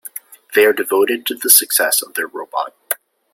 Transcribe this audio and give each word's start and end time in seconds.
They 0.55 0.65
are 0.65 0.73
devoted 0.73 1.27
to 1.27 1.35
the 1.35 1.51
success 1.51 2.01
of 2.01 2.15
their 2.15 2.25
robot. 2.25 2.73